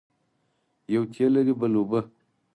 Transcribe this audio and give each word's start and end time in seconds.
یوه 0.93 1.05
تېل 1.13 1.29
لري 1.35 1.53
بل 1.59 1.73
اوبه. 1.79 1.99